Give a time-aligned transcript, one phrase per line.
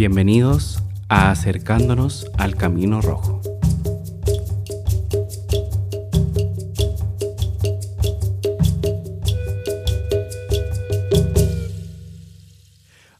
[0.00, 3.42] Bienvenidos a Acercándonos al Camino Rojo.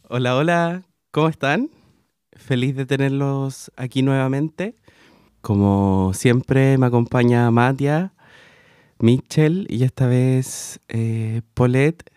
[0.09, 1.69] Hola, hola, ¿cómo están?
[2.33, 4.75] Feliz de tenerlos aquí nuevamente.
[5.43, 8.15] Como siempre me acompaña Matia,
[8.99, 12.11] Mitchell y esta vez eh, Paulette,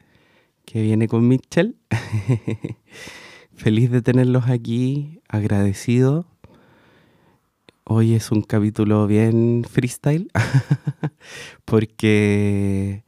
[0.63, 1.75] que viene con Mitchell.
[3.55, 6.25] Feliz de tenerlos aquí, agradecido.
[7.85, 10.29] Hoy es un capítulo bien freestyle
[11.65, 13.03] porque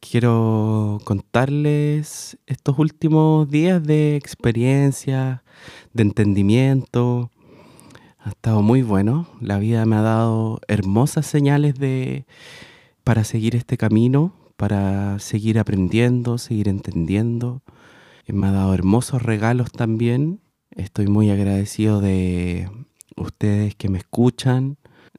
[0.00, 5.44] quiero contarles estos últimos días de experiencia,
[5.92, 7.30] de entendimiento.
[8.18, 9.28] Ha estado muy bueno.
[9.40, 12.24] La vida me ha dado hermosas señales de
[13.04, 17.62] para seguir este camino, para seguir aprendiendo, seguir entendiendo.
[18.32, 20.40] Me ha dado hermosos regalos también.
[20.70, 22.68] Estoy muy agradecido de
[23.16, 24.76] ustedes que me escuchan,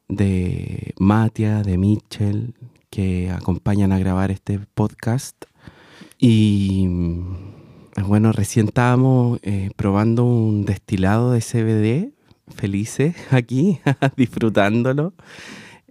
[0.08, 2.54] de Matia, de Mitchell,
[2.90, 5.36] que acompañan a grabar este podcast.
[6.18, 6.88] Y
[8.06, 12.14] bueno, recién estábamos eh, probando un destilado de CBD,
[12.54, 13.80] felices aquí,
[14.16, 15.12] disfrutándolo.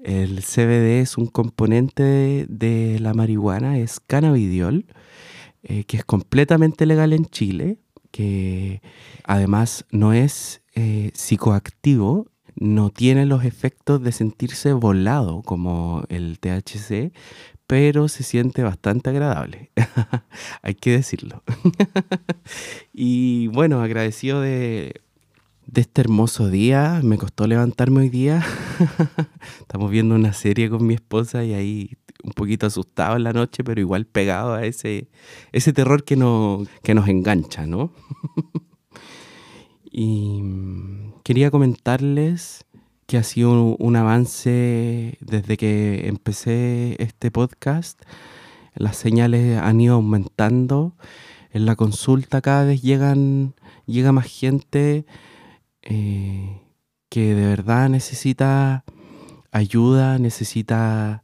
[0.03, 4.85] El CBD es un componente de la marihuana, es cannabidiol,
[5.63, 7.77] eh, que es completamente legal en Chile,
[8.11, 8.81] que
[9.23, 17.13] además no es eh, psicoactivo, no tiene los efectos de sentirse volado como el THC,
[17.67, 19.71] pero se siente bastante agradable,
[20.61, 21.43] hay que decirlo.
[22.93, 25.01] y bueno, agradecido de,
[25.67, 28.43] de este hermoso día, me costó levantarme hoy día,
[29.61, 33.63] estamos viendo una serie con mi esposa y ahí un poquito asustado en la noche,
[33.63, 35.09] pero igual pegado a ese,
[35.51, 37.91] ese terror que, no, que nos engancha, ¿no?
[39.91, 40.41] y
[41.23, 42.65] quería comentarles
[43.11, 48.01] que ha sido un, avance desde que empecé este podcast.
[48.73, 50.95] Las señales han ido aumentando.
[51.51, 53.53] En la consulta cada vez llegan,
[53.85, 55.05] llega más gente
[55.81, 56.61] eh,
[57.09, 58.85] que de verdad necesita
[59.51, 61.20] ayuda, necesita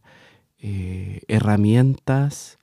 [0.60, 2.58] eh, herramientas,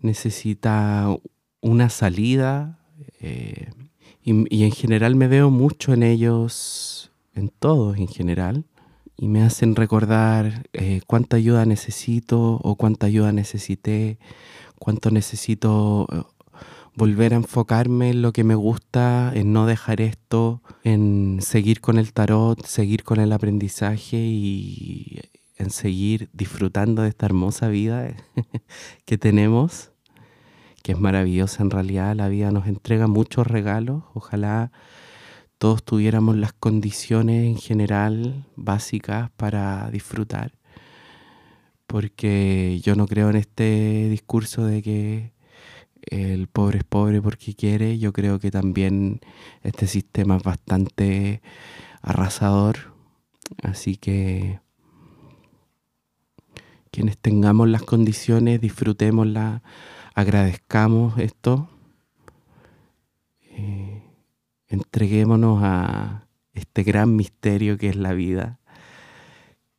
[0.00, 1.16] necesita
[1.60, 2.78] una salida
[3.20, 3.70] eh,
[4.22, 8.64] y, en general me veo mucho en ellos, en todos en general,
[9.16, 14.18] y me hacen recordar eh, cuánta ayuda necesito o cuánta ayuda necesité,
[14.78, 16.06] cuánto necesito
[16.96, 21.98] volver a enfocarme en lo que me gusta, en no dejar esto, en seguir con
[21.98, 25.20] el tarot, seguir con el aprendizaje y
[25.56, 28.14] en seguir disfrutando de esta hermosa vida
[29.04, 29.92] que tenemos,
[30.82, 32.14] que es maravillosa en realidad.
[32.14, 34.04] La vida nos entrega muchos regalos.
[34.14, 34.70] Ojalá
[35.58, 40.52] todos tuviéramos las condiciones en general básicas para disfrutar.
[41.86, 45.32] Porque yo no creo en este discurso de que
[46.02, 47.98] el pobre es pobre porque quiere.
[47.98, 49.20] Yo creo que también
[49.62, 51.40] este sistema es bastante
[52.02, 52.94] arrasador.
[53.62, 54.60] Así que
[56.96, 59.62] quienes tengamos las condiciones, disfrutémosla,
[60.14, 61.68] agradezcamos esto,
[63.42, 64.02] eh,
[64.66, 68.60] entreguémonos a este gran misterio que es la vida,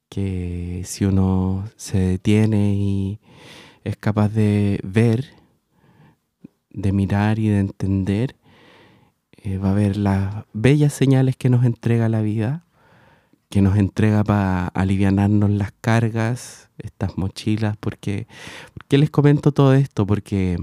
[0.10, 3.20] que si uno se detiene y
[3.84, 5.26] es capaz de ver,
[6.70, 8.36] de mirar y de entender,
[9.38, 12.67] eh, va a ver las bellas señales que nos entrega la vida,
[13.50, 18.28] que nos entrega para alivianarnos las cargas, estas mochilas, porque,
[18.74, 20.06] ¿por qué les comento todo esto?
[20.06, 20.58] Porque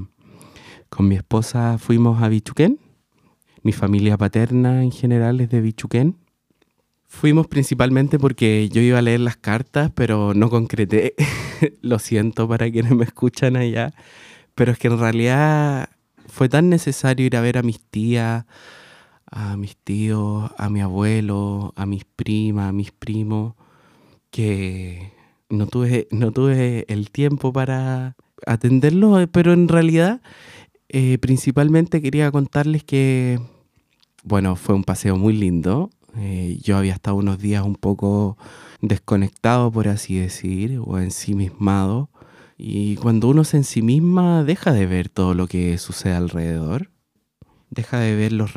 [0.89, 2.78] con mi esposa fuimos a Bichuquén,
[3.65, 6.19] mi familia paterna en general es de Bichuquén.
[7.06, 11.15] Fuimos principalmente porque yo iba a leer las cartas, pero no concreté.
[11.81, 13.94] Lo siento para quienes me escuchan allá.
[14.55, 15.88] Pero es que en realidad
[16.26, 18.44] fue tan necesario ir a ver a mis tías,
[19.34, 23.54] a mis tíos, a mi abuelo, a mis primas, a mis primos,
[24.31, 25.12] que
[25.50, 28.14] no tuve, no tuve el tiempo para
[28.46, 30.22] atenderlo, eh, pero en realidad
[30.88, 33.40] eh, principalmente quería contarles que,
[34.22, 35.90] bueno, fue un paseo muy lindo.
[36.16, 38.38] Eh, yo había estado unos días un poco
[38.82, 42.08] desconectado, por así decir, o ensimismado.
[42.56, 46.94] Y cuando uno se ensimisma, deja de ver todo lo que sucede alrededor.
[47.75, 48.53] Deja de ver los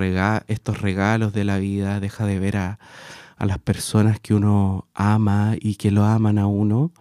[0.47, 2.79] estos regalos de la vida, deja de ver a,
[3.35, 6.91] a las personas que uno ama y que lo aman a uno.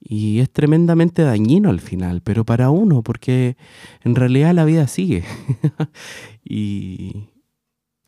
[0.00, 3.56] Y es tremendamente dañino al final, pero para uno, porque
[4.02, 5.24] en realidad la vida sigue.
[6.44, 7.28] y,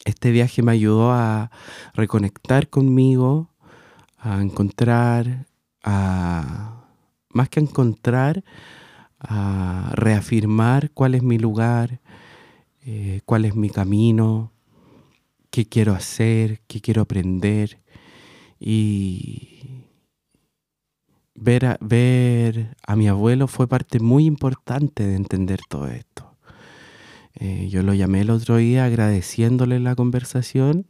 [0.04, 1.50] Este viaje me ayudó a
[1.94, 3.50] reconectar conmigo,
[4.18, 5.46] a encontrar,
[5.82, 6.84] a,
[7.30, 8.44] más que encontrar,
[9.20, 12.00] a reafirmar cuál es mi lugar,
[12.84, 14.52] eh, cuál es mi camino,
[15.50, 17.80] qué quiero hacer, qué quiero aprender.
[18.58, 19.84] Y
[21.34, 26.36] ver a, ver a mi abuelo fue parte muy importante de entender todo esto.
[27.34, 30.86] Eh, yo lo llamé el otro día agradeciéndole la conversación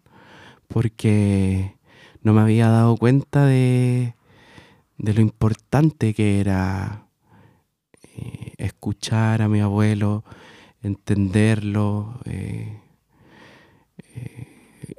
[0.68, 1.76] porque
[2.22, 4.14] no me había dado cuenta de,
[4.98, 7.06] lo importante que era
[8.16, 10.24] eh, escuchar a mi abuelo,
[10.84, 12.20] entenderlo.
[12.26, 12.78] Eh,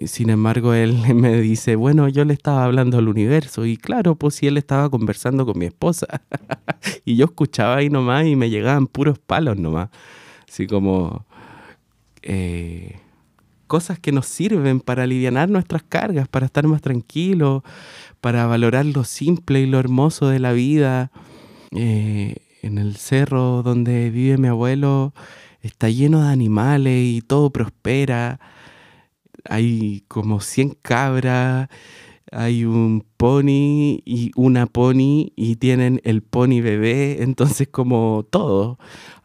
[0.08, 4.36] sin embargo, él me dice, bueno, yo le estaba hablando al universo y claro, pues
[4.36, 6.08] si él estaba conversando con mi esposa
[7.06, 9.90] y yo escuchaba ahí nomás y me llegaban puros palos nomás.
[10.48, 11.26] Así como,
[12.22, 13.00] eh,
[13.68, 17.64] cosas que nos sirven para aliviar nuestras cargas, para estar más tranquilos,
[18.22, 21.12] para valorar lo simple y lo hermoso de la vida.
[21.72, 25.14] Eh, en el cerro donde vive mi abuelo
[25.66, 28.40] está lleno de animales y todo prospera.
[29.44, 31.70] Hay como 100 cabras
[32.32, 38.78] hay un pony y una pony y tienen el pony bebé, entonces como todo.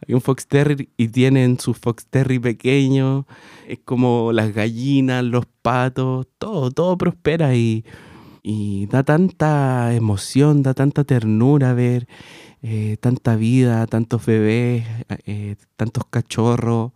[0.06, 3.26] Hay un fox terrier y tienen su fox terrier pequeño,
[3.66, 7.84] es como las gallinas, los patos, todo, todo prospera y,
[8.90, 12.06] da tanta emoción, da tanta ternura ver
[12.62, 14.84] eh, tanta vida, tantos bebés,
[15.26, 16.92] eh, tantos cachorros.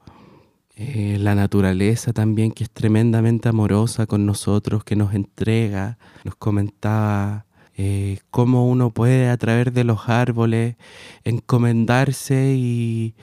[0.76, 7.46] Eh, la naturaleza también que es tremendamente amorosa con nosotros, que nos entrega, nos comentaba
[8.31, 10.76] cómo uno puede a través de los árboles
[11.25, 13.14] encomendarse y,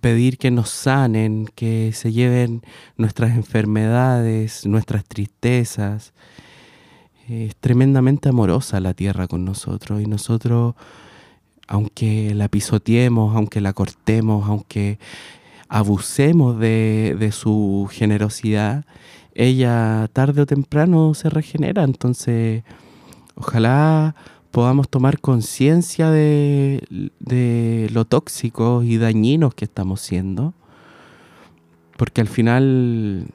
[0.00, 2.62] pedir que nos sanen, que se lleven
[2.96, 6.12] nuestras enfermedades, nuestras tristezas.
[7.28, 10.74] Es tremendamente amorosa la tierra con nosotros y nosotros,
[11.66, 14.98] aunque la pisoteemos, aunque la cortemos, aunque
[15.68, 18.84] abusemos de, su generosidad,
[19.34, 21.82] ella tarde o temprano se regenera.
[21.82, 22.62] Entonces,
[23.34, 24.14] ojalá
[24.50, 30.54] podamos tomar conciencia de, de, lo tóxicos y dañinos que estamos siendo,
[31.96, 33.26] porque al final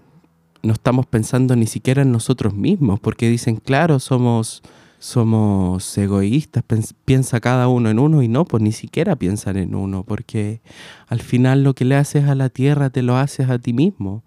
[0.64, 4.64] no estamos pensando ni siquiera en nosotros mismos, porque dicen, claro, somos
[5.02, 6.64] somos egoístas,
[7.06, 10.62] piensa cada uno en uno y no, pues ni siquiera piensan en uno, porque
[11.08, 14.24] al final lo que le haces a la tierra te lo haces a ti mismo.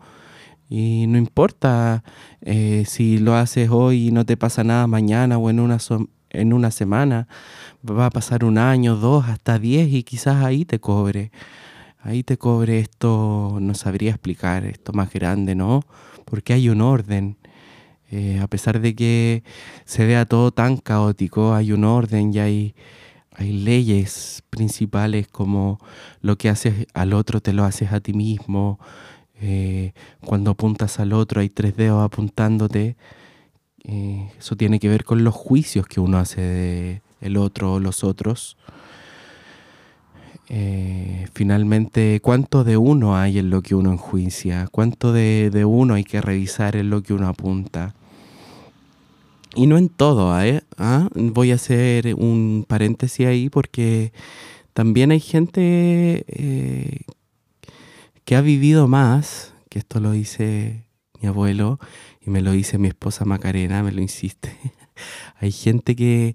[0.69, 2.03] Y no importa
[2.41, 5.79] eh, si lo haces hoy y no te pasa nada mañana o en una,
[6.31, 7.29] en una semana,
[7.88, 11.31] va a pasar un año, dos, hasta diez y quizás ahí te cobre.
[12.00, 15.85] Ahí te cobre esto, no sabría explicar, esto más grande, ¿no?
[16.25, 17.37] Porque hay un orden
[18.17, 19.43] eh, a pesar de que
[19.87, 22.75] se vea todo tan caótico, hay un orden y hay,
[23.41, 25.81] leyes principales como
[26.21, 28.79] lo que haces al otro te lo haces a ti mismo.
[29.41, 29.93] Eh,
[30.25, 32.97] cuando apuntas al otro hay tres dedos apuntándote.
[33.83, 37.81] Eh, eso tiene que ver con los juicios que uno hace de el otro o
[37.81, 38.57] los otros.
[41.33, 44.69] finalmente, ¿cuánto de uno hay en lo que uno enjuicia?
[44.71, 47.94] ¿Cuánto de, uno hay que revisar en lo que uno apunta?
[49.56, 50.63] Y no en todo, ¿eh?
[50.79, 51.08] ¿Ah?
[51.15, 54.13] voy a hacer un paréntesis ahí porque
[54.73, 57.01] también hay gente eh,
[58.25, 60.89] que ha vivido más, que esto lo dice
[61.20, 61.79] mi abuelo
[62.20, 64.56] y me lo dice mi esposa Macarena, me lo insiste.
[65.39, 66.34] hay gente que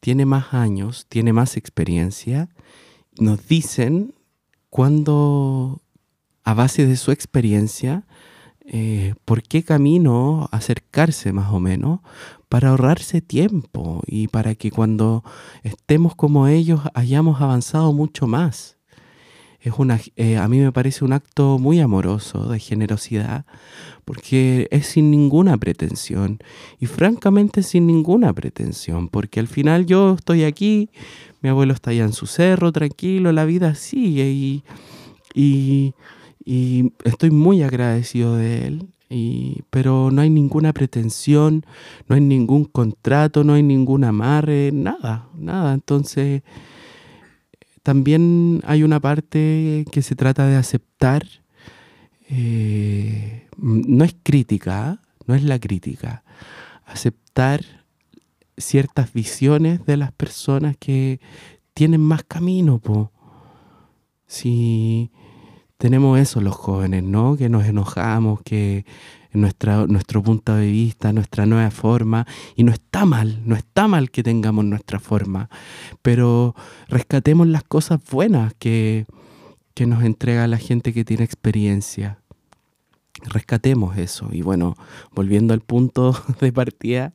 [0.00, 2.50] tiene más años, tiene más experiencia,
[3.18, 4.14] nos dicen
[4.68, 5.80] cuando
[6.44, 8.06] a base de su experiencia,
[8.64, 12.00] eh, por qué camino acercarse más o menos
[12.50, 15.22] para ahorrarse tiempo y para que cuando
[15.62, 18.76] estemos como ellos hayamos avanzado mucho más.
[19.60, 23.44] Es una, eh, a mí me parece un acto muy amoroso, de generosidad,
[24.04, 26.40] porque es sin ninguna pretensión
[26.80, 30.90] y francamente sin ninguna pretensión, porque al final yo estoy aquí,
[31.42, 34.64] mi abuelo está allá en su cerro, tranquilo, la vida sigue y,
[35.34, 35.94] y,
[36.44, 38.88] y estoy muy agradecido de él
[39.70, 41.66] pero no hay ninguna pretensión,
[42.08, 45.74] no hay ningún contrato, no hay ningún amarre, nada, nada.
[45.74, 46.42] Entonces,
[47.82, 51.26] también hay una parte que se trata de aceptar,
[52.28, 56.22] eh, no es crítica, no es la crítica,
[56.84, 57.64] aceptar
[58.56, 61.18] ciertas visiones de las personas que
[61.74, 62.78] tienen más camino.
[62.78, 63.10] Po.
[64.26, 65.10] Si
[65.80, 67.38] tenemos eso los jóvenes, ¿no?
[67.38, 68.84] Que nos enojamos, que
[69.32, 74.10] nuestra, nuestro punto de vista, nuestra nueva forma, y no está mal, no está mal
[74.10, 75.48] que tengamos nuestra forma,
[76.02, 76.54] pero
[76.88, 79.06] rescatemos las cosas buenas que,
[79.72, 82.18] que nos entrega la gente que tiene experiencia.
[83.24, 84.28] Rescatemos eso.
[84.32, 84.76] Y bueno,
[85.12, 87.14] volviendo al punto de partida,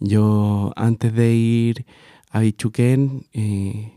[0.00, 1.86] yo antes de ir
[2.30, 3.94] a Bichuquén, eh,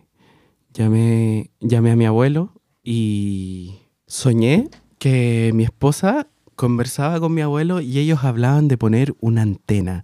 [0.74, 7.99] llamé, llamé a mi abuelo y soñé que mi esposa conversaba con mi abuelo y
[7.99, 10.03] ellos hablaban de poner una antena.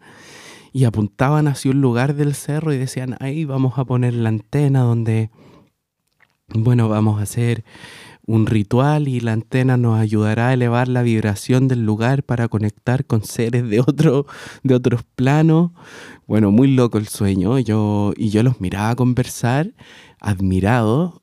[0.72, 4.82] Y apuntaban hacia un lugar del cerro y decían, ahí vamos a poner la antena
[4.82, 5.32] donde,
[6.50, 7.64] bueno, vamos a hacer
[8.28, 13.06] un ritual y la antena nos ayudará a elevar la vibración del lugar para conectar
[13.06, 14.26] con seres de, otro,
[14.64, 15.72] de otros planos.
[16.28, 17.58] Bueno, muy loco el sueño.
[17.60, 19.74] Yo, y yo los miraba conversar,
[20.20, 21.22] admirado,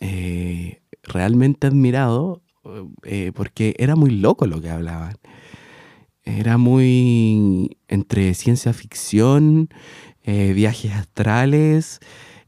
[0.00, 2.42] eh, realmente admirado,
[3.04, 5.16] eh, porque era muy loco lo que hablaban.
[6.24, 9.68] Era muy entre ciencia ficción,
[10.24, 12.00] eh, viajes astrales,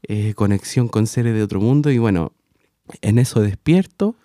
[0.03, 2.33] eh, conexión con seres de otro mundo y bueno,
[3.01, 4.15] en eso despierto,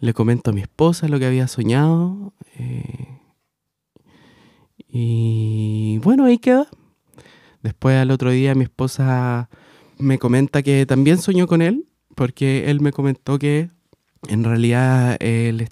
[0.00, 2.32] le comento a mi esposa lo que había soñado
[4.88, 6.68] y bueno, ahí queda.
[7.62, 9.50] Después al otro día mi esposa
[9.98, 13.70] me comenta que también soñó con él, porque él me comentó que
[14.28, 15.68] en realidad él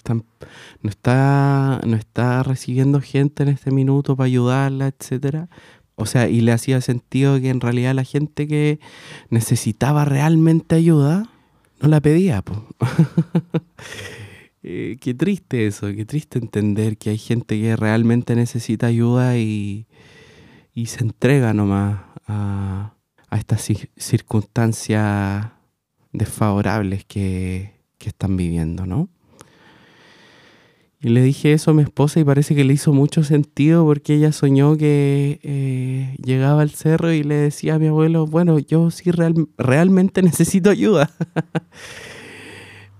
[0.81, 5.49] no, está, no está recibiendo gente en este minuto para ayudarla, etcétera.
[5.95, 8.79] O sea, y le hacía sentido que en realidad la gente que
[9.29, 11.29] necesitaba realmente ayuda
[11.81, 12.43] no la pedía.
[14.63, 19.87] eh, qué triste eso, qué triste entender que hay gente que realmente necesita ayuda y,
[20.75, 22.93] y se entrega nomás a,
[23.29, 25.54] a estas circunstancias
[26.17, 29.09] desfavorables que, que están viviendo, ¿no?
[31.05, 34.15] Y le dije eso a mi esposa y parece que le hizo mucho sentido porque
[34.15, 38.89] ella soñó que eh, llegaba al cerro y le decía a mi abuelo, bueno, yo
[38.89, 41.11] sí realmente necesito ayuda.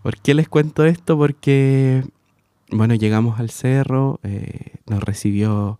[0.04, 1.18] ¿Por qué les cuento esto?
[1.18, 2.04] Porque,
[2.70, 5.80] bueno, llegamos al cerro, eh, nos recibió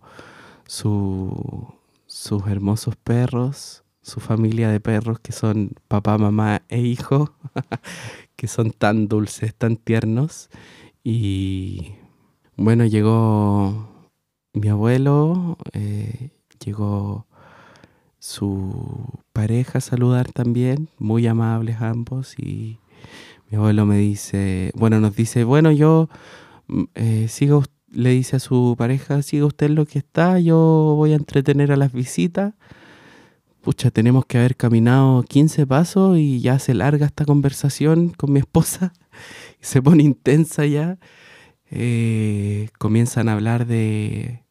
[0.66, 1.74] su,
[2.06, 7.34] sus hermosos perros, su familia de perros que son papá, mamá e hijo,
[8.36, 10.48] que son tan dulces, tan tiernos.
[11.02, 11.94] Y
[12.56, 13.88] bueno, llegó
[14.52, 16.30] mi abuelo, eh,
[16.64, 17.26] llegó
[18.20, 22.38] su pareja a saludar también, muy amables ambos.
[22.38, 22.78] Y
[23.50, 26.08] mi abuelo me dice, bueno, nos dice, bueno, yo
[26.68, 31.12] mm, eh, sigo, le dice a su pareja, siga usted lo que está, yo voy
[31.12, 32.54] a entretener a las visitas
[33.66, 38.38] pucha, tenemos que haber caminado 15 pasos y ya se larga esta conversación con mi
[38.38, 38.92] esposa,
[39.60, 40.98] se pone intensa ya.
[41.72, 44.44] Eh, comienzan a hablar de,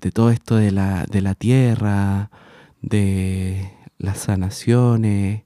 [0.00, 2.30] de todo esto de la, de la tierra,
[2.80, 5.42] de las sanaciones.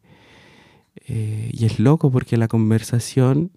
[1.07, 3.53] Eh, y es loco porque la conversación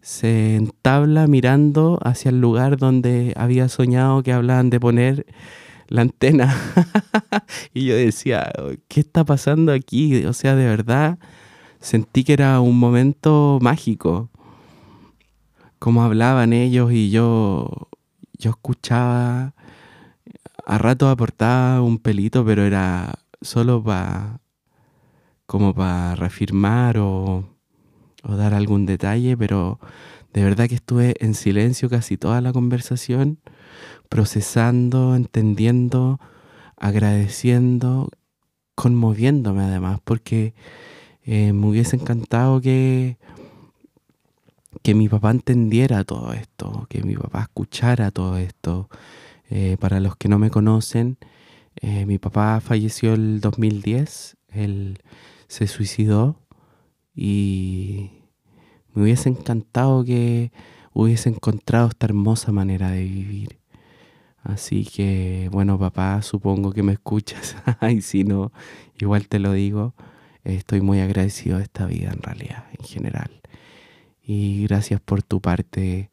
[0.00, 5.26] se entabla mirando hacia el lugar donde había soñado que hablaban de poner
[5.92, 6.56] la antena.
[7.74, 8.50] y yo decía,
[8.88, 10.24] ¿qué está pasando aquí?
[10.24, 11.18] O sea, de verdad
[11.80, 14.30] sentí que era un momento mágico.
[15.78, 17.88] Como hablaban ellos y yo,
[18.38, 19.54] yo escuchaba,
[20.64, 24.40] a rato aportaba un pelito, pero era solo para,
[25.46, 25.74] como
[26.16, 27.44] reafirmar o
[28.22, 29.78] dar algún detalle, pero
[30.32, 33.40] de verdad que estuve en silencio casi toda la conversación
[34.12, 36.20] procesando, entendiendo,
[36.76, 38.10] agradeciendo,
[38.74, 40.52] conmoviéndome además, porque
[41.24, 43.16] eh, me hubiese encantado que,
[44.82, 48.90] que mi papá entendiera todo esto, que mi papá escuchara todo esto.
[49.48, 51.16] Eh, para los que no me conocen,
[51.80, 54.98] eh, mi papá falleció el 2010, él
[55.48, 56.36] se suicidó
[57.14, 58.10] y
[58.92, 60.52] me hubiese encantado que
[60.92, 63.61] hubiese encontrado esta hermosa manera de vivir.
[64.42, 67.56] Así que, bueno, papá, supongo que me escuchas.
[67.90, 68.52] y si no,
[68.98, 69.94] igual te lo digo.
[70.44, 73.40] Estoy muy agradecido de esta vida en realidad, en general.
[74.22, 76.10] Y gracias por tu parte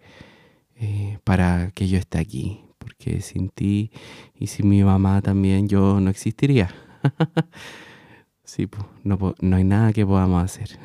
[0.76, 2.66] eh, para que yo esté aquí.
[2.78, 3.92] Porque sin ti
[4.36, 6.70] y sin mi mamá también yo no existiría.
[8.44, 8.70] sí,
[9.04, 10.78] no, no hay nada que podamos hacer.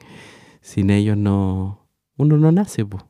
[0.60, 3.04] sin ellos no, uno no nace, pues.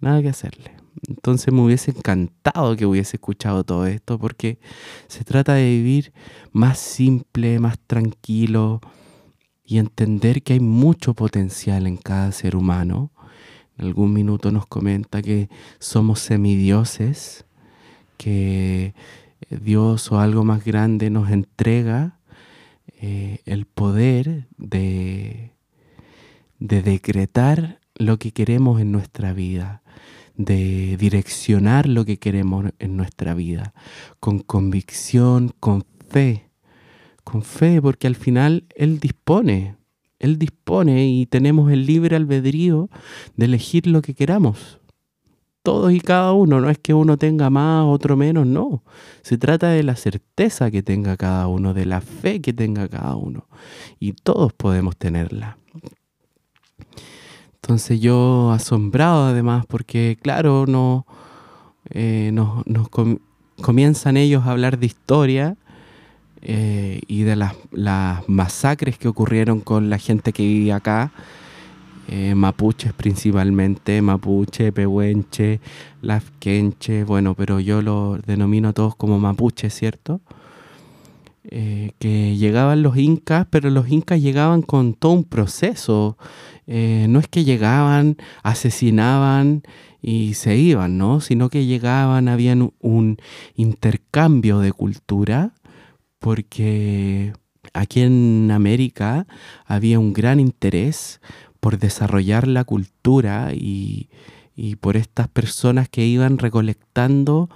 [0.00, 0.77] Nada que hacerle.
[1.06, 4.58] Entonces me hubiese encantado que hubiese escuchado todo esto porque
[5.06, 6.12] se trata de vivir
[6.52, 8.80] más simple, más tranquilo
[9.64, 13.12] y entender que hay mucho potencial en cada ser humano.
[13.76, 17.44] En algún minuto nos comenta que somos semidioses,
[18.16, 18.94] que
[19.50, 22.18] Dios o algo más grande nos entrega
[23.00, 25.52] eh, el poder de,
[26.58, 29.82] de decretar lo que queremos en nuestra vida,
[30.38, 33.74] de direccionar lo que queremos en nuestra vida,
[34.20, 36.48] con convicción, con fe,
[37.24, 39.76] con fe, porque al final Él dispone,
[40.20, 42.88] Él dispone y tenemos el libre albedrío
[43.36, 44.78] de elegir lo que queramos.
[45.64, 48.84] Todos y cada uno, no es que uno tenga más, otro menos, no.
[49.22, 53.16] Se trata de la certeza que tenga cada uno, de la fe que tenga cada
[53.16, 53.48] uno.
[53.98, 55.58] Y todos podemos tenerla.
[57.62, 61.06] Entonces yo asombrado además porque claro, no,
[61.90, 62.88] eh, nos,
[63.60, 65.56] comienzan ellos a hablar de historia
[66.42, 67.54] eh, y de las,
[68.28, 71.12] masacres que ocurrieron con la gente que vivía acá,
[72.08, 75.60] eh, mapuches principalmente, mapuche, pehuenche,
[76.00, 80.20] lafquenche, bueno, pero yo lo denomino a todos como mapuche, ¿cierto?
[81.50, 86.18] Eh, que llegaban los incas, pero los incas llegaban con todo un proceso.
[86.66, 89.62] Eh, no es que llegaban, asesinaban
[90.02, 91.22] y se iban, ¿no?
[91.22, 93.16] Sino que llegaban, habían un
[93.54, 95.54] intercambio de cultura,
[96.18, 97.32] porque
[97.72, 99.26] aquí en América
[99.64, 101.22] había un gran interés
[101.60, 104.10] por desarrollar la cultura y,
[104.54, 107.48] y por estas personas que iban recolectando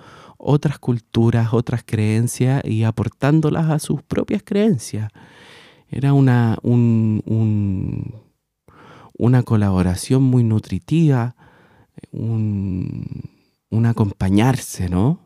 [0.43, 5.11] otras culturas, otras creencias y aportándolas a sus propias creencias.
[5.89, 7.23] Era una, un,
[9.17, 11.37] una colaboración muy nutritiva,
[12.11, 13.31] un,
[13.87, 15.21] acompañarse, ¿no?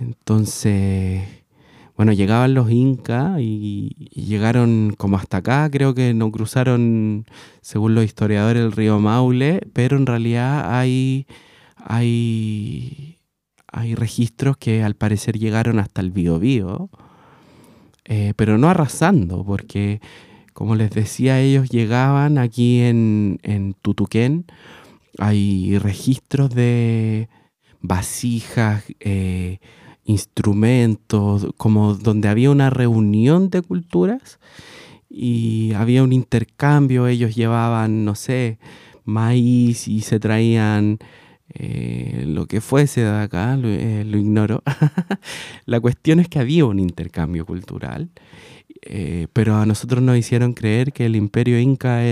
[0.00, 1.22] Entonces,
[1.96, 7.26] bueno, llegaban los incas y, y, llegaron como hasta acá, creo que no cruzaron,
[7.60, 11.26] según los historiadores, el río Maule, pero en realidad hay,
[11.76, 13.17] hay
[13.70, 16.90] hay registros que al parecer llegaron hasta el Biobío,
[18.04, 20.00] eh, pero no arrasando, porque
[20.52, 24.46] como les decía, ellos llegaban aquí en, en Tutuquén,
[25.18, 27.28] hay registros de
[27.80, 29.58] vasijas, eh,
[30.04, 34.38] instrumentos, como donde había una reunión de culturas
[35.08, 38.58] y había un intercambio, ellos llevaban, no sé,
[39.04, 40.98] maíz y se traían
[41.54, 44.62] eh, lo que fuese de acá, lo, eh, ignoro.
[45.66, 48.10] la cuestión es que había un intercambio cultural,
[48.82, 52.02] eh, pero a nosotros nos hicieron creer que el imperio inca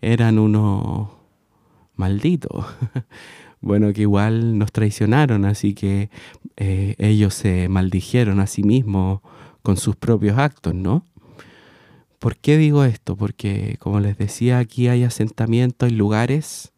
[0.00, 1.10] eran unos
[1.96, 2.64] malditos.
[3.60, 6.10] bueno, que igual nos traicionaron, así que
[6.56, 9.20] ellos se maldijeron a sí mismos
[9.62, 11.04] con sus propios actos, ¿no?
[12.18, 13.16] ¿Por qué digo esto?
[13.16, 16.72] Porque, como les decía, aquí hay asentamientos y lugares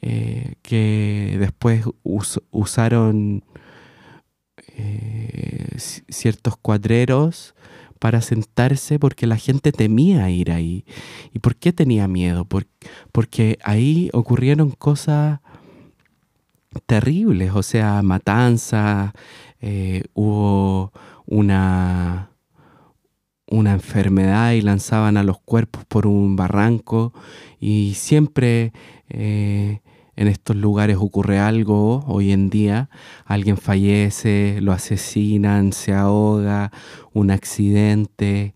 [0.00, 3.44] eh, que después usaron
[4.76, 5.68] eh,
[6.08, 7.54] ciertos cuadreros
[7.98, 10.84] para sentarse porque la gente temía ir ahí.
[11.32, 12.46] ¿Y por qué tenía miedo?
[13.12, 15.40] porque ahí ocurrieron cosas
[16.86, 19.12] terribles, o sea, matanzas,
[19.60, 20.92] eh, hubo
[21.26, 22.30] una,
[23.46, 27.12] una enfermedad y lanzaban a los cuerpos por un barranco
[27.60, 28.72] y siempre
[29.12, 32.88] en estos lugares ocurre algo hoy en día,
[33.24, 36.70] alguien fallece, lo asesinan, se ahoga,
[37.12, 38.54] un accidente.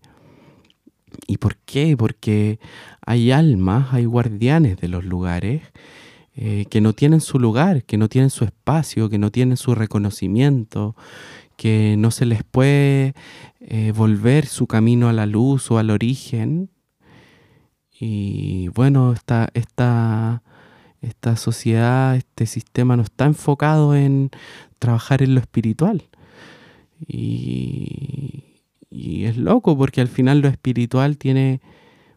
[1.27, 1.97] ¿Y por qué?
[1.97, 2.59] Porque
[3.05, 5.61] hay almas, hay guardianes de los lugares
[6.35, 9.73] eh, que no tienen su lugar, que no tienen su espacio, que no tienen su
[9.73, 10.95] reconocimiento,
[11.55, 13.15] que no se les puede
[13.59, 16.69] eh, volver su camino a la luz o al origen.
[17.99, 20.43] Y bueno, esta, esta
[21.01, 24.31] esta sociedad, este sistema no está enfocado en
[24.79, 26.03] trabajar en lo espiritual.
[27.05, 28.43] Y,
[28.89, 31.59] es loco porque al final lo espiritual tiene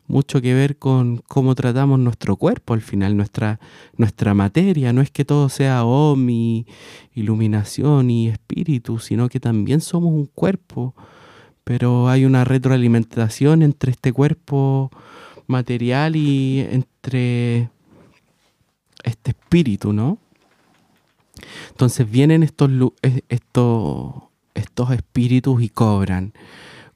[0.07, 3.59] mucho que ver con cómo tratamos nuestro cuerpo, al final nuestra,
[3.97, 4.93] nuestra materia.
[4.93, 6.67] No es que todo sea om y
[7.15, 10.95] iluminación y espíritu, sino que también somos un cuerpo.
[11.65, 14.91] Pero hay una retroalimentación entre este cuerpo
[15.51, 17.69] material y entre
[19.03, 20.19] este espíritu, ¿no?
[21.71, 22.71] Entonces vienen estos,
[23.29, 24.15] estos,
[24.55, 26.33] estos espíritus y cobran,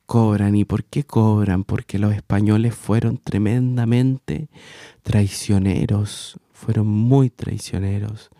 [0.07, 0.55] cobran.
[0.55, 1.65] ¿Y por qué cobran?
[1.65, 4.49] Porque los españoles fueron tremendamente
[5.03, 8.31] traicioneros, fueron muy traicioneros.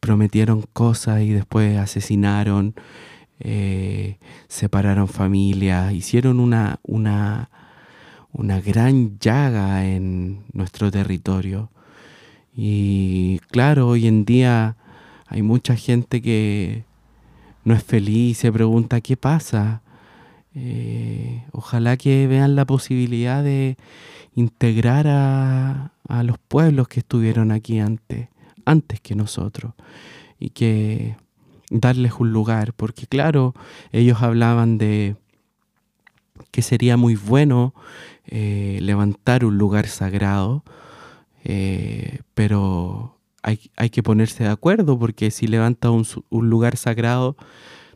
[0.00, 2.74] Prometieron cosas y después asesinaron,
[3.40, 7.50] eh, separaron familias, hicieron una, una,
[8.32, 11.70] una gran llaga en nuestro territorio
[12.54, 14.76] Y claro, hoy en día
[15.26, 16.84] hay mucha gente que
[17.64, 19.82] no es feliz, se pregunta qué pasa.
[20.54, 23.76] Eh, ojalá que vean la posibilidad de
[24.34, 28.28] integrar a, a, los pueblos que estuvieron aquí antes,
[28.64, 29.74] antes que nosotros,
[30.40, 31.16] y que
[31.70, 33.54] darles un lugar, porque claro,
[33.92, 35.16] ellos hablaban de
[36.50, 37.74] que sería muy bueno
[38.26, 40.64] eh, levantar un lugar sagrado,
[41.44, 47.36] eh, pero hay, hay, que ponerse de acuerdo, porque si levantas un, lugar sagrado,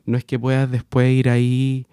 [0.07, 1.87] no es que puedas después ir ahí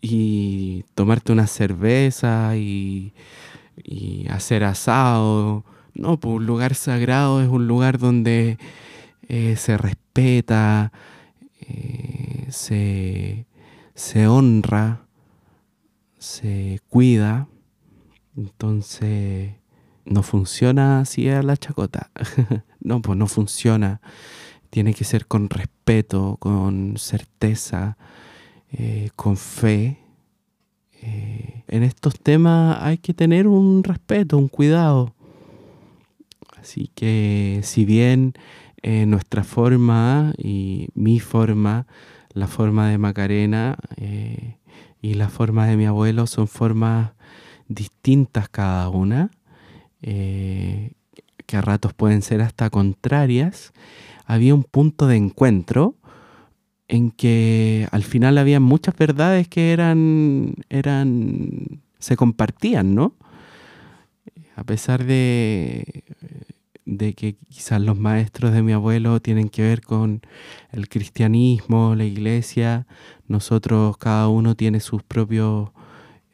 [0.00, 3.12] y tomarte una cerveza y,
[4.28, 5.64] hacer asado.
[5.94, 8.58] No, pues un lugar sagrado es un lugar donde
[9.28, 10.92] eh, se respeta,
[12.48, 13.46] se,
[13.94, 15.03] se honra,
[16.24, 17.48] se cuida.
[18.36, 19.52] Entonces,
[20.04, 22.10] no funciona así a la chacota.
[22.80, 24.00] no, pues no funciona.
[24.70, 27.96] Tiene que ser con respeto, con certeza,
[28.72, 29.98] eh, con fe.
[31.02, 35.14] Eh, en estos temas hay que tener un respeto, un cuidado.
[36.56, 38.32] Así que si bien
[38.82, 41.86] eh, nuestra forma y mi forma,
[42.32, 43.76] la forma de Macarena
[45.04, 47.10] y la forma de mi abuelo son formas
[47.68, 49.30] distintas cada una,
[50.00, 50.92] eh,
[51.44, 53.74] que a ratos pueden ser hasta contrarias,
[54.24, 55.96] había un punto de encuentro
[56.88, 63.14] en que al final había muchas verdades que eran, eran, se compartían, ¿no?
[64.56, 66.04] A pesar de,
[66.86, 70.22] de que quizás los maestros de mi abuelo tienen que ver con
[70.72, 72.86] el cristianismo, la iglesia,
[73.26, 75.70] nosotros cada uno tiene sus propios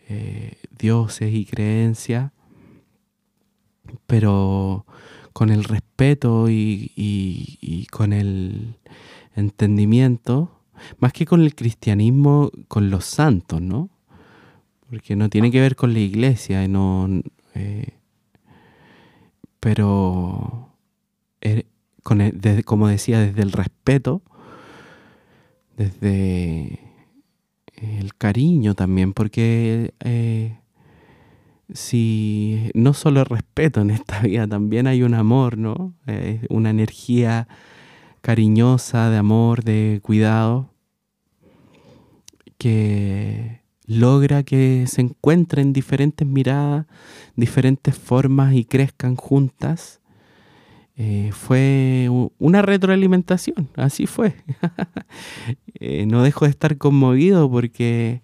[0.09, 2.33] eh, dioses y creencias,
[4.07, 4.87] pero
[5.33, 8.75] con el respeto y, con el
[9.37, 10.51] entendimiento,
[10.99, 13.89] más que con el cristianismo, con los santos, ¿no?
[14.89, 17.09] Porque no tiene que ver con la iglesia, no,
[17.55, 17.95] eh,
[19.61, 20.75] pero
[21.41, 21.67] eh,
[22.03, 22.21] con
[22.65, 24.23] como decía, desde el respeto,
[25.81, 26.79] desde
[27.77, 30.59] el cariño también, porque eh,
[31.73, 35.95] si no solo respeto en esta vida, también hay un amor, ¿no?
[36.07, 37.49] Eh, una energía
[38.21, 40.69] cariñosa de amor, de cuidado,
[42.59, 46.85] que logra que se encuentren diferentes miradas,
[47.37, 50.00] diferentes formas y crezcan juntas.
[51.03, 54.35] Eh, fue una retroalimentación, así fue.
[55.81, 58.21] eh, no dejo de estar conmovido porque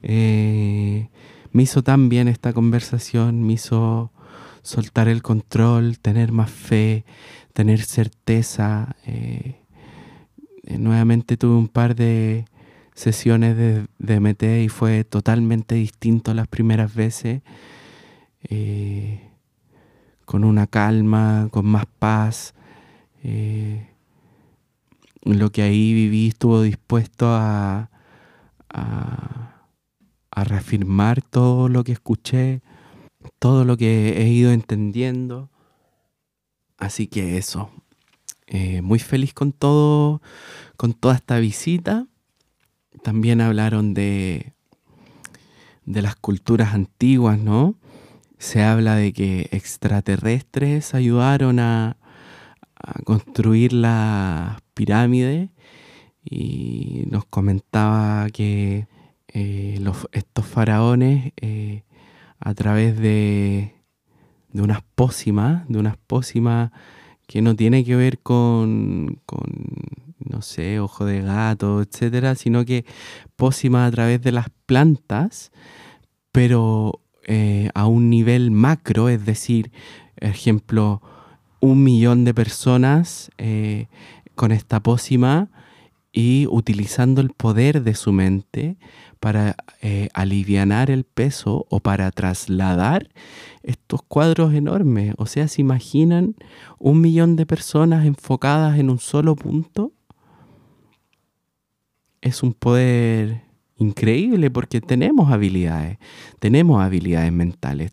[0.00, 1.08] eh,
[1.50, 4.12] me hizo tan bien esta conversación, me hizo
[4.62, 7.04] soltar el control, tener más fe,
[7.52, 8.94] tener certeza.
[10.68, 12.44] Nuevamente tuve un par de
[12.94, 17.42] sesiones de, de MT y fue totalmente distinto las primeras veces.
[20.24, 22.54] Con una calma, con más paz.
[23.22, 23.88] Eh,
[25.22, 27.90] lo que ahí viví estuvo dispuesto a,
[28.68, 29.50] a,
[30.44, 32.60] reafirmar todo lo que escuché,
[33.38, 35.48] todo lo que he ido entendiendo.
[36.76, 37.70] Así que eso,
[38.46, 40.20] eh, muy feliz con todo,
[40.76, 42.06] con toda esta visita.
[43.02, 44.52] También hablaron de,
[45.86, 47.76] de las culturas antiguas, ¿no?
[48.38, 51.96] Se habla de que extraterrestres ayudaron a,
[52.76, 55.50] a construir las pirámides
[56.24, 58.86] y nos comentaba que
[59.28, 61.82] eh, los, estos faraones eh,
[62.38, 63.74] a través de,
[64.52, 66.70] de unas pócimas, de unas pócimas
[67.26, 69.42] que no tiene que ver con, con
[70.18, 72.84] no sé, ojo de gato, etcétera, sino que
[73.36, 75.52] pócimas a través de las plantas,
[76.32, 79.72] pero eh, a un nivel macro, es decir,
[80.16, 81.02] ejemplo,
[81.60, 83.86] un millón de personas eh,
[84.34, 85.50] con esta pócima
[86.12, 88.76] y utilizando el poder de su mente
[89.18, 93.08] para eh, alivianar el peso o para trasladar
[93.62, 95.14] estos cuadros enormes.
[95.16, 96.36] O sea, ¿se imaginan
[96.78, 99.92] un millón de personas enfocadas en un solo punto?
[102.20, 103.43] Es un poder
[103.76, 105.98] increíble porque tenemos habilidades,
[106.38, 107.92] tenemos habilidades mentales.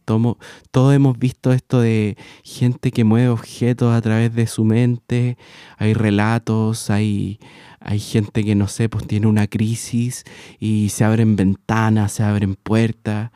[0.71, 5.37] Todos hemos visto esto de gente que mueve objetos a través de su mente,
[5.77, 7.39] hay relatos, hay,
[7.79, 10.23] hay gente que no sé, pues tiene una crisis
[10.59, 13.31] y se abren ventanas, se abren puertas.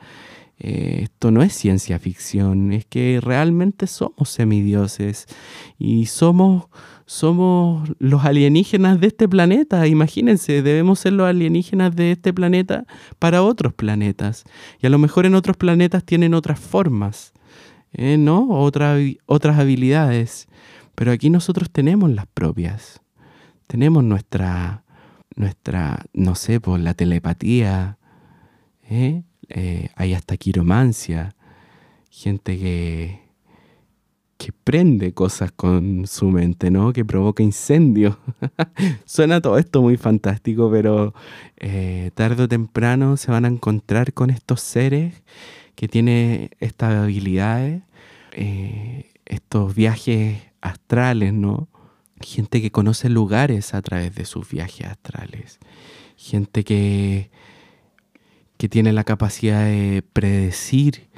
[0.58, 5.26] eh, esto no es ciencia ficción, es que realmente somos semidioses
[5.78, 6.66] y somos,
[7.06, 9.86] somos los alienígenas de este planeta.
[9.86, 12.84] Imagínense, debemos ser los alienígenas de este planeta
[13.18, 14.44] para otros planetas.
[14.82, 17.32] Y a lo mejor en otros planetas tienen otras formas,
[17.92, 18.18] ¿eh?
[18.18, 18.48] ¿no?
[18.48, 20.48] otras habilidades.
[20.96, 23.00] Pero aquí nosotros tenemos las propias.
[23.68, 24.82] Tenemos nuestra,
[25.36, 27.98] nuestra, no sé, por pues, la telepatía,
[28.82, 29.22] ¿eh?
[29.48, 31.36] Eh, hay hasta quiromancia,
[32.10, 33.25] gente que,
[34.38, 36.92] que prende cosas con su mente, ¿no?
[36.92, 38.16] Que provoca incendios.
[39.06, 41.14] Suena todo esto muy fantástico, pero
[41.56, 45.22] eh, tarde o temprano se van a encontrar con estos seres
[45.74, 47.82] que tienen estas habilidades,
[49.24, 51.68] estos viajes astrales, ¿no?
[52.20, 55.58] Gente que conoce lugares a través de sus viajes astrales.
[56.16, 57.30] Gente que,
[58.56, 61.08] que tiene la capacidad de predecir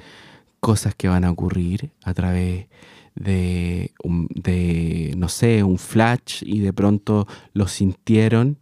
[0.60, 2.66] cosas que van a ocurrir a través
[3.14, 8.58] de, de, no sé, un flash y de pronto lo sintieron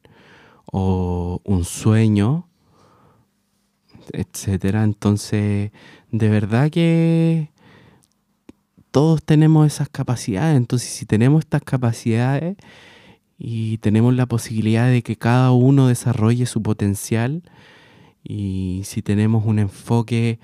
[0.67, 2.49] o un sueño,
[4.13, 4.85] etcétera.
[4.85, 5.73] Entonces,
[6.11, 7.51] de verdad que
[8.91, 10.57] todos tenemos esas capacidades.
[10.57, 12.57] Entonces, si tenemos estas capacidades
[13.39, 17.43] y tenemos la posibilidad de que cada uno desarrolle su potencial,
[18.29, 20.41] y si tenemos un enfoque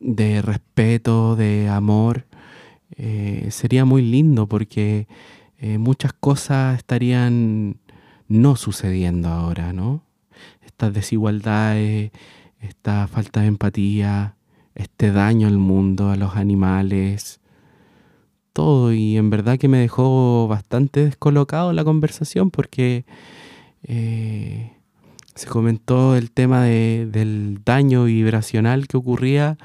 [0.00, 2.26] de respeto, de amor,
[2.96, 5.08] eh, sería muy lindo porque
[5.58, 7.76] eh, muchas cosas estarían
[8.28, 10.02] no sucediendo ahora, ¿no?
[10.64, 12.12] Estas desigualdades,
[12.60, 14.36] esta falta de empatía,
[14.74, 17.40] este daño al mundo, a los animales,
[18.52, 23.04] todo y en verdad que me dejó bastante descolocado la conversación porque
[23.84, 24.72] eh,
[25.38, 29.56] se comentó el tema del daño vibracional que ocurría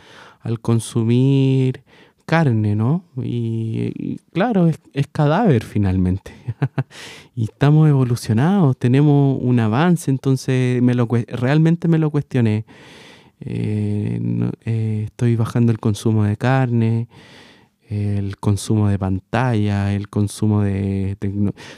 [0.42, 1.84] al consumir
[2.26, 3.04] carne, ¿no?
[3.18, 6.32] Y, claro, es, cadáver finalmente.
[7.36, 12.66] y estamos evolucionados, tenemos un avance, entonces me lo, realmente me lo cuestioné.
[13.40, 14.22] Eh,
[14.66, 17.08] eh, estoy bajando el consumo de carne,
[17.90, 21.18] el consumo de pantalla, el consumo de...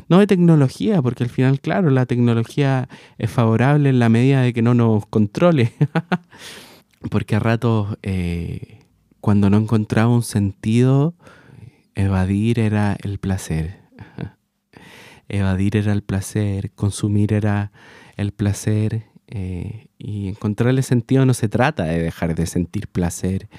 [0.07, 2.87] no de tecnología, porque al final, claro, la tecnología
[3.17, 5.73] es favorable en la medida de que no nos controle.
[7.09, 8.79] porque a ratos, eh,
[9.19, 11.15] cuando no encontraba un sentido,
[11.95, 13.79] evadir era el placer.
[15.27, 17.71] evadir era el placer, consumir era
[18.17, 19.05] el placer.
[19.27, 23.49] Eh, y encontrarle sentido no se trata de dejar de sentir placer,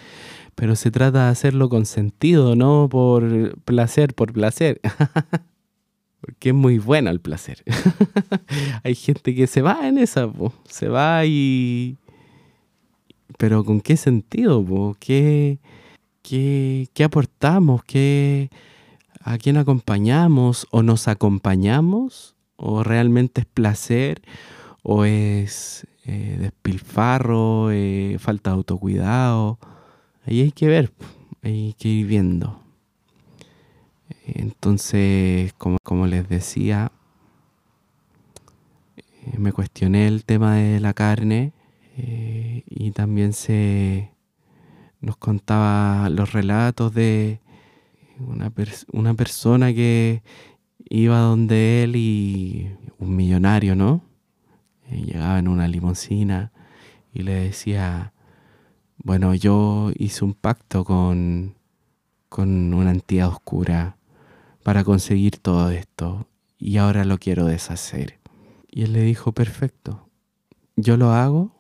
[0.57, 4.81] pero se trata de hacerlo con sentido, no por placer, por placer.
[6.21, 7.63] Porque es muy bueno el placer.
[8.83, 10.29] Hay gente que se va en esa,
[10.65, 11.99] se va y...
[13.39, 14.97] Pero ¿con qué sentido?
[14.99, 15.59] ¿Qué,
[16.23, 17.85] qué, qué aportamos?
[17.85, 18.51] ¿Qué,
[19.21, 20.67] ¿A quién acompañamos?
[20.71, 22.35] ¿O nos acompañamos?
[22.57, 24.23] ¿O realmente es placer?
[24.83, 27.71] ¿O es eh, despilfarro?
[27.73, 29.59] Eh, ¿Falta de autocuidado?
[30.27, 30.93] Ahí hay que ver,
[31.43, 32.61] hay que ir viendo.
[34.27, 36.91] Entonces, como, como les decía,
[38.97, 41.53] eh, me cuestioné el tema de la carne
[41.97, 44.11] eh, y también se
[45.01, 47.39] nos contaba los relatos de
[48.19, 48.53] una,
[48.93, 50.23] una persona que
[50.89, 54.03] iba donde él y un millonario, ¿no?
[54.91, 56.51] Eh, llegaba en una limusina
[57.15, 58.13] y le decía,
[59.07, 61.55] bueno, yo hice un pacto con,
[62.29, 63.99] con una entidad oscura
[64.65, 66.27] para conseguir todo esto
[66.59, 68.19] y ahora lo quiero deshacer.
[68.69, 70.09] Y él le dijo, perfecto,
[70.75, 71.55] yo lo hago,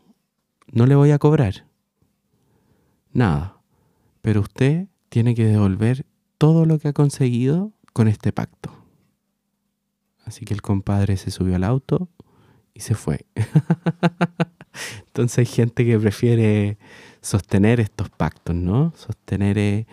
[0.72, 1.68] no le voy a cobrar
[3.12, 3.60] nada,
[4.22, 6.04] pero usted tiene que devolver
[6.38, 8.72] todo lo que ha conseguido con este pacto.
[10.24, 12.08] Así que el compadre se subió al auto
[12.74, 13.24] y se fue.
[15.06, 16.76] Entonces hay gente que prefiere
[17.26, 18.92] sostener estos pactos, ¿no?
[18.96, 19.86] Sostener eh,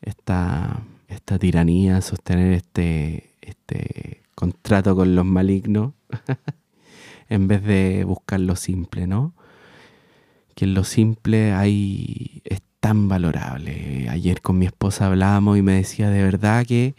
[0.00, 5.94] esta, esta tiranía, sostener este, este contrato con los malignos,
[7.28, 9.34] en vez de buscar lo simple, ¿no?
[10.54, 14.08] Que en lo simple hay, es tan valorable.
[14.08, 16.94] Ayer con mi esposa hablábamos y me decía de verdad que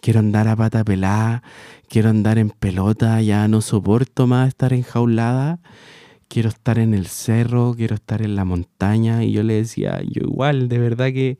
[0.00, 1.42] quiero andar a pata pelada,
[1.88, 5.58] quiero andar en pelota, ya no soporto más estar enjaulada
[6.28, 9.24] quiero estar en el cerro, quiero estar en la montaña.
[9.24, 11.38] Y yo le decía, yo igual, de verdad que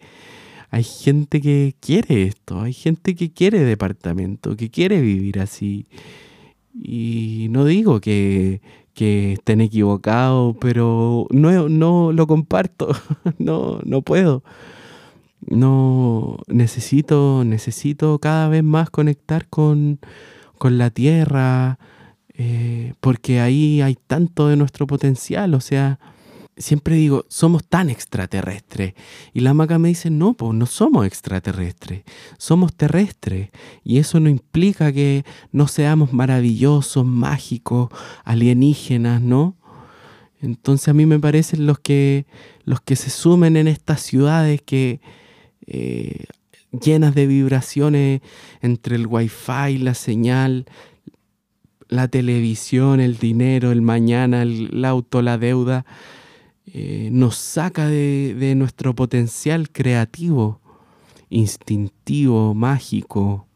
[0.71, 5.87] hay gente que quiere esto, hay gente que quiere departamento, que quiere vivir así.
[6.75, 8.61] Y no digo que,
[8.95, 12.89] que estén equivocados, pero no, no lo comparto,
[13.39, 14.43] no, no puedo.
[15.47, 20.01] No necesito, necesito cada vez más conectar con,
[20.59, 21.79] con la tierra,
[22.39, 25.99] eh, porque ahí hay tanto de nuestro potencial, o sea,
[26.57, 28.95] siempre digo, somos tan extraterrestres.
[29.33, 32.03] Y la maca me dice, no, pues no somos extraterrestres,
[32.39, 33.51] somos terrestres.
[33.85, 37.91] Y eso no implica que no seamos maravillosos, mágicos,
[38.25, 39.57] alienígenas, ¿no?
[40.41, 42.27] Entonces a mí me parecen los que,
[42.65, 45.01] los que se sumen en estas ciudades que
[45.67, 46.25] eh,
[46.71, 48.21] llenas de vibraciones
[48.61, 50.67] entre el wifi, la señal,
[51.89, 55.85] la televisión, el dinero, el mañana, el auto, la deuda
[56.67, 60.61] eh, nos saca de, nuestro potencial creativo,
[61.31, 63.47] instintivo, mágico.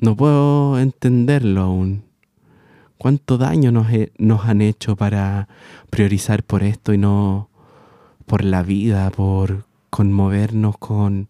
[0.00, 2.04] No puedo entenderlo aún.
[2.98, 5.48] ¿Cuánto daño nos han hecho para
[5.90, 7.48] priorizar por esto y no
[8.26, 11.28] por la vida, por conmovernos con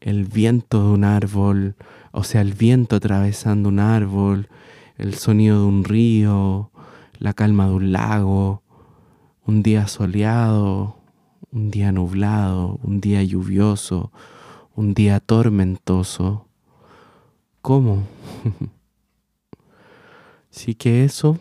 [0.00, 1.76] el viento de un árbol,
[2.12, 4.48] o sea, el viento atravesando un árbol,
[4.98, 6.70] el sonido de un río,
[7.18, 8.62] la calma de un lago,
[9.46, 10.98] un día soleado,
[11.52, 14.12] un día nublado, un día lluvioso,
[14.74, 16.46] un día tormentoso.
[17.62, 18.02] ¿Cómo?
[20.50, 21.38] sí que eso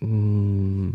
[0.00, 0.88] mm,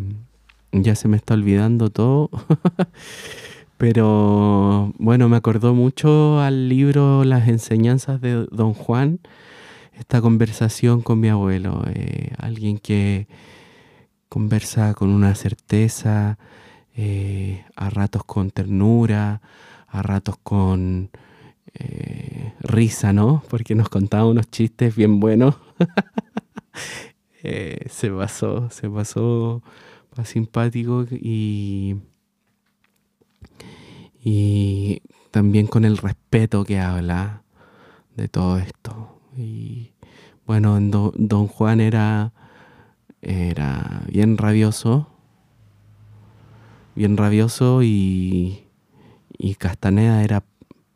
[0.73, 2.29] ya se me está olvidando todo.
[3.77, 9.19] Pero bueno, me acordó mucho al libro Las enseñanzas de Don Juan,
[9.97, 13.27] esta conversación con mi abuelo, eh, alguien que
[14.29, 16.37] conversa con una certeza,
[16.95, 19.41] eh, a ratos con ternura,
[19.87, 21.09] a ratos con
[21.73, 23.43] eh, risa, ¿no?
[23.49, 25.55] Porque nos contaba unos chistes bien buenos.
[27.89, 29.61] Se pasó, se pasó
[30.23, 31.95] simpático y,
[34.19, 37.43] y también con el respeto que habla
[38.15, 39.14] de todo esto.
[39.37, 39.93] Y
[40.45, 42.33] bueno, Don Juan era
[43.25, 45.07] era bien rabioso,
[46.95, 48.65] bien rabioso y,
[49.37, 50.43] y Castaneda era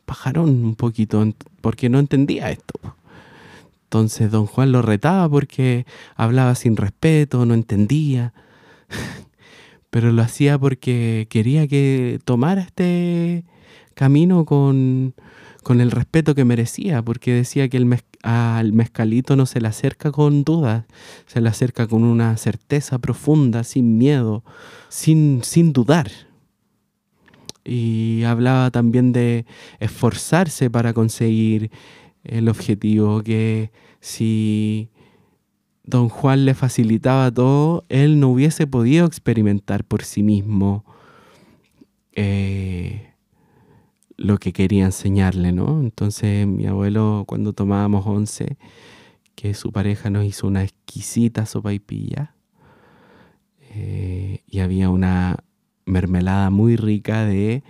[0.06, 1.26] pajarón un poquito
[1.62, 2.80] porque no entendía esto.
[3.86, 8.34] Entonces don Juan lo retaba porque hablaba sin respeto, no entendía,
[9.90, 13.46] pero lo hacía porque quería que tomara este
[13.96, 15.16] camino con,
[15.64, 17.86] con el respeto que merecía, porque decía que el,
[18.24, 20.86] al mezcalito no se le acerca con dudas,
[21.26, 24.44] se le acerca con una certeza profunda, sin miedo,
[24.90, 26.12] sin, sin dudar.
[27.64, 29.46] Y hablaba también de
[29.80, 31.72] esforzarse para conseguir
[32.24, 34.90] el objetivo, que si
[35.84, 40.84] don Juan le facilitaba todo, él no hubiese podido experimentar por sí mismo.
[42.14, 43.09] Eh,
[44.20, 45.80] lo que quería enseñarle, ¿no?
[45.82, 48.58] Entonces mi abuelo cuando tomábamos once,
[49.36, 52.36] que su pareja nos hizo una exquisita sopa y pilla,
[53.72, 55.38] eh, y había una
[55.86, 57.64] mermelada muy rica de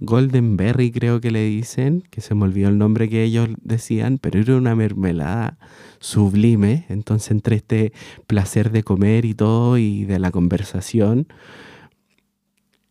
[0.00, 4.18] Golden Berry, creo que le dicen, que se me olvidó el nombre que ellos decían,
[4.18, 5.58] pero era una mermelada
[6.00, 6.86] sublime.
[6.88, 7.92] Entonces, entre este
[8.26, 11.28] placer de comer y todo y de la conversación,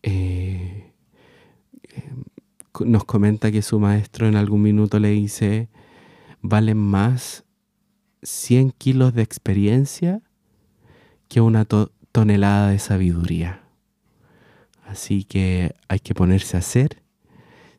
[0.04, 0.71] eh,
[2.80, 5.70] nos comenta que su maestro en algún minuto le dice,
[6.42, 7.44] valen más
[8.24, 10.22] 100 kilos de experiencia
[11.28, 11.66] que una
[12.12, 13.64] tonelada de sabiduría.
[14.86, 17.02] Así que hay que ponerse a hacer.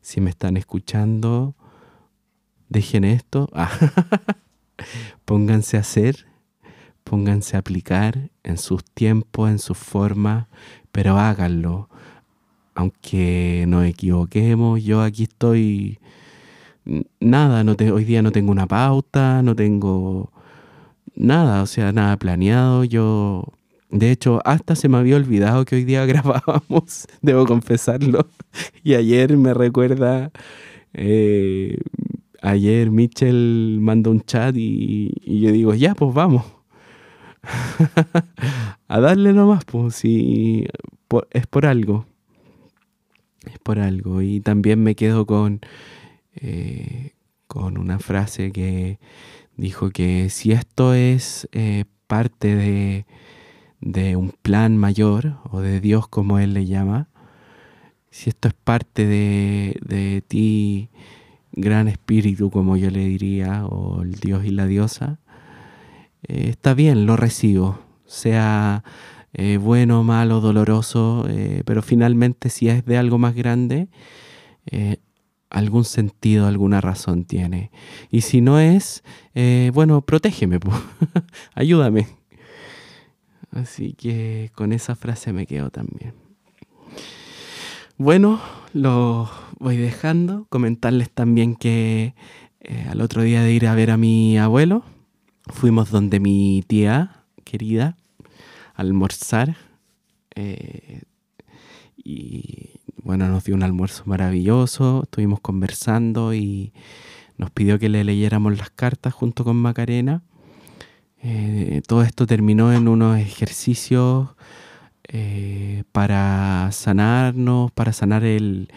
[0.01, 1.55] Si me están escuchando,
[2.69, 3.51] dejen esto.
[5.25, 6.27] pónganse a hacer,
[7.05, 10.47] pónganse a aplicar en sus tiempos, en sus formas,
[10.91, 11.89] pero háganlo
[12.75, 15.99] aunque nos equivoquemos, yo aquí estoy
[17.21, 20.33] nada, no te, hoy día no tengo una pauta, no tengo
[21.15, 22.85] nada, o sea, nada planeado.
[22.85, 23.45] Yo,
[23.91, 28.27] de hecho, hasta se me había olvidado que hoy día grabábamos, debo confesarlo.
[28.83, 30.31] Y ayer me recuerda,
[30.95, 31.79] eh,
[32.43, 36.45] ayer Mitchell mandó un chat y, y yo digo, ya, pues vamos.
[38.89, 40.67] a darle nomás, pues, si
[41.33, 42.07] es por algo
[43.47, 44.23] es por algo.
[44.23, 45.61] Y también me quedo con,
[46.35, 47.13] eh,
[47.47, 48.99] con una frase que
[49.57, 53.07] dijo que si esto es eh, parte de,
[53.81, 57.09] de, un plan mayor, o de Dios como Él le llama,
[58.11, 60.91] si esto es parte de, de ti,
[61.53, 65.19] gran espíritu como yo le diría, o el Dios y la diosa,
[66.29, 67.79] eh, está bien, lo recibo.
[68.07, 68.85] sea
[69.35, 73.89] eh, bueno, malo, doloroso, eh, pero finalmente si es de algo más grande,
[74.67, 74.99] eh,
[75.49, 77.71] algún sentido, alguna razón tiene.
[78.11, 79.03] Y si no es,
[79.73, 80.59] bueno, protégeme,
[81.55, 82.07] ayúdame.
[83.51, 86.15] Así que con esa frase me quedo también.
[87.99, 88.41] Bueno,
[88.73, 90.47] lo voy dejando.
[90.49, 92.15] Comentarles también que
[92.89, 94.85] al otro día de ir a ver a mi abuelo,
[95.49, 97.99] fuimos donde mi tía querida
[98.75, 99.57] almorzar.
[100.35, 101.03] Eh,
[101.97, 106.73] y bueno, nos dio un almuerzo maravilloso, estuvimos conversando y
[107.37, 110.23] nos pidió que le leyéramos las cartas junto con Macarena.
[111.23, 114.31] Eh, todo esto terminó en unos ejercicios
[115.09, 118.69] eh, para sanarnos, para sanar el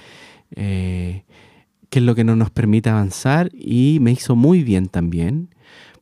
[0.52, 1.24] qué
[2.00, 5.50] es lo que no nos permite avanzar y me hizo muy bien también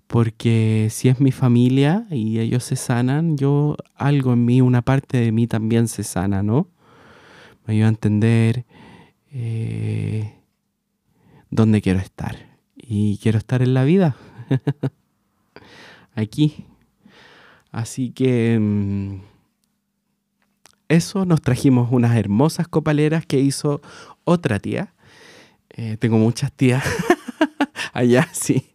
[0.07, 5.17] porque si es mi familia y ellos se sanan, yo algo en mí, una parte
[5.17, 6.67] de mí también se sana, ¿no?
[7.65, 8.65] Me ayuda a entender
[9.31, 10.33] eh,
[11.49, 12.35] dónde quiero estar.
[12.75, 14.15] Y quiero estar en la vida,
[16.15, 16.65] aquí.
[17.71, 19.21] Así que mm,
[20.89, 23.81] eso, nos trajimos unas hermosas copaleras que hizo
[24.25, 24.93] otra tía.
[25.69, 26.83] Eh, tengo muchas tías
[27.93, 28.72] allá, sí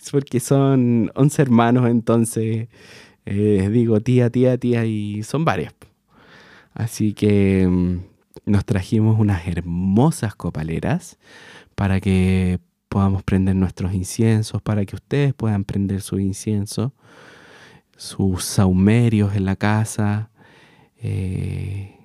[0.00, 2.68] es porque son 11 hermanos, entonces
[3.26, 5.74] eh, digo tía, tía, tía, y son varias.
[6.72, 7.98] Así que mm,
[8.46, 11.18] nos trajimos unas hermosas copaleras
[11.74, 16.92] para que podamos prender nuestros inciensos, para que ustedes puedan prender su incienso,
[17.96, 20.30] sus saumerios en la casa.
[20.98, 21.96] Eh,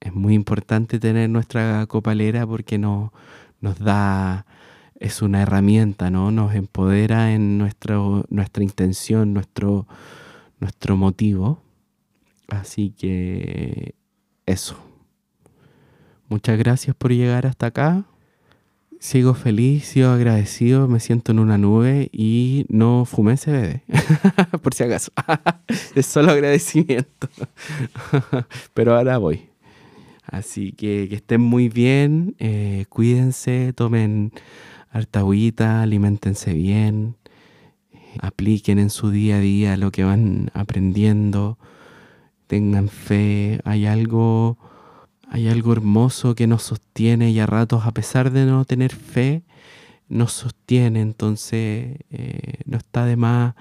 [0.00, 3.12] es muy importante tener nuestra copalera porque no,
[3.60, 4.46] nos da
[5.02, 6.30] es una herramienta, ¿no?
[6.30, 9.88] Nos empodera en nuestro, nuestra intención, nuestro,
[10.60, 11.60] nuestro motivo.
[12.46, 13.96] Así que
[14.46, 14.76] eso.
[16.28, 18.04] Muchas gracias por llegar hasta acá.
[19.00, 23.82] Sigo feliz, sigo agradecido, me siento en una nube y no fumé CBD,
[24.62, 25.10] por si acaso.
[25.96, 27.28] es solo agradecimiento.
[28.74, 29.48] Pero ahora voy.
[30.24, 34.32] Así que que estén muy bien, eh, cuídense, tomen
[34.92, 37.16] harta agüita, alimentense bien,
[38.20, 41.58] apliquen en su día a día lo que van aprendiendo,
[42.46, 44.58] tengan fe, hay algo,
[45.28, 49.42] hay algo hermoso que nos sostiene y a ratos, a pesar de no tener fe,
[50.08, 53.54] nos sostiene, entonces eh, no está de más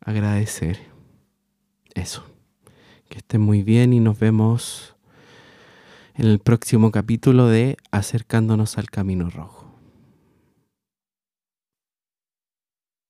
[0.00, 0.78] agradecer.
[1.94, 2.24] Eso.
[3.08, 4.94] Que estén muy bien y nos vemos
[6.14, 9.67] en el próximo capítulo de Acercándonos al Camino Rojo.